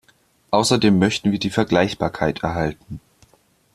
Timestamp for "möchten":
0.97-1.31